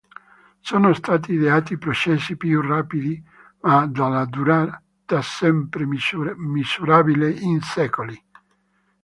Sono 0.61 0.93
stati 0.95 1.33
ideati 1.33 1.77
processi 1.77 2.35
più 2.35 2.59
rapidi, 2.61 3.23
ma 3.59 3.85
dalla 3.85 4.25
durata 4.25 4.81
sempre 5.21 5.85
misurabile 5.85 7.29
in 7.29 7.61
secoli. 7.61 8.19